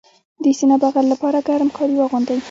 [0.43, 2.37] د سینه بغل لپاره ګرم کالي واغوندئ